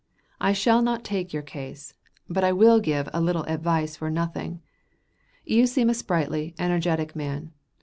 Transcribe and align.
I 0.39 0.51
shall 0.51 0.81
not 0.81 1.03
take 1.03 1.31
your 1.31 1.43
case, 1.43 1.93
but 2.27 2.43
I 2.43 2.53
will 2.53 2.79
give 2.79 3.07
a 3.13 3.21
little 3.21 3.43
advice 3.43 3.95
for 3.97 4.09
nothing. 4.09 4.59
You 5.45 5.67
seem 5.67 5.91
a 5.91 5.93
sprightly, 5.93 6.55
energetic 6.57 7.15
man. 7.15 7.51